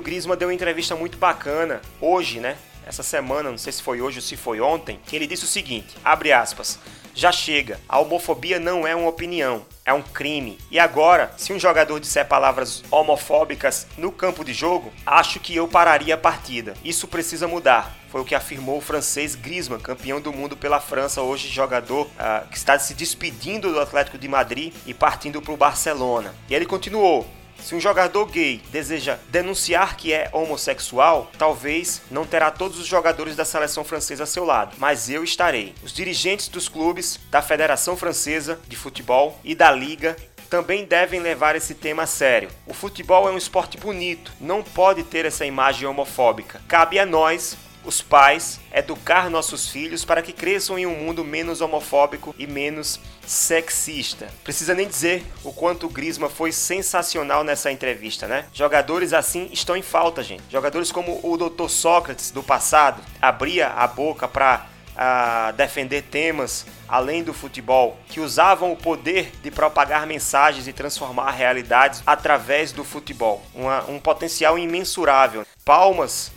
[0.00, 2.56] Griezmann deu uma entrevista muito bacana hoje, né?
[2.86, 5.48] Essa semana, não sei se foi hoje ou se foi ontem, que ele disse o
[5.48, 6.78] seguinte, abre aspas,
[7.14, 10.58] já chega, a homofobia não é uma opinião, é um crime.
[10.70, 15.66] E agora, se um jogador disser palavras homofóbicas no campo de jogo, acho que eu
[15.66, 16.74] pararia a partida.
[16.84, 17.96] Isso precisa mudar.
[18.08, 22.48] Foi o que afirmou o francês Griezmann, campeão do mundo pela França, hoje jogador uh,
[22.50, 26.34] que está se despedindo do Atlético de Madrid e partindo para o Barcelona.
[26.48, 27.26] E ele continuou:
[27.62, 33.36] se um jogador gay deseja denunciar que é homossexual, talvez não terá todos os jogadores
[33.36, 35.74] da seleção francesa a seu lado, mas eu estarei.
[35.82, 40.16] Os dirigentes dos clubes, da Federação Francesa de Futebol e da Liga
[40.50, 42.50] também devem levar esse tema a sério.
[42.66, 46.60] O futebol é um esporte bonito, não pode ter essa imagem homofóbica.
[46.66, 51.60] Cabe a nós, os pais, educar nossos filhos para que cresçam em um mundo menos
[51.60, 54.28] homofóbico e menos sexista.
[54.42, 58.46] Precisa nem dizer o quanto o Grisma foi sensacional nessa entrevista, né?
[58.52, 60.42] Jogadores assim estão em falta, gente.
[60.50, 61.68] Jogadores como o Dr.
[61.68, 68.72] Sócrates do passado abria a boca para a defender temas além do futebol, que usavam
[68.72, 73.40] o poder de propagar mensagens e transformar realidades através do futebol.
[73.54, 75.46] Uma, um potencial imensurável.
[75.64, 76.32] Palmas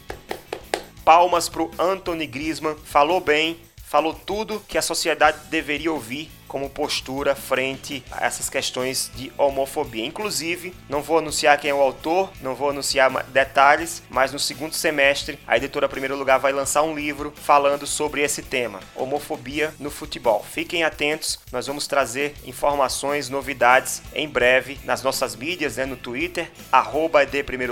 [1.03, 3.59] Palmas pro Anthony Griezmann, falou bem,
[3.93, 10.03] falou tudo que a sociedade deveria ouvir como postura frente a essas questões de homofobia.
[10.03, 14.73] Inclusive, não vou anunciar quem é o autor, não vou anunciar detalhes, mas no segundo
[14.73, 19.91] semestre a editora Primeiro Lugar vai lançar um livro falando sobre esse tema, homofobia no
[19.91, 20.43] futebol.
[20.43, 26.51] Fiquem atentos, nós vamos trazer informações, novidades em breve nas nossas mídias, né, no Twitter,
[26.71, 27.19] arroba